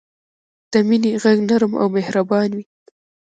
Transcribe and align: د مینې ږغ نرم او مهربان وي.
د 0.71 0.73
مینې 0.87 1.11
ږغ 1.21 1.37
نرم 1.49 1.73
او 1.81 1.87
مهربان 1.95 2.49
وي. 2.57 2.65